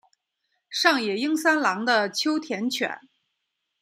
[0.67, 2.97] 上野英三郎的秋田犬。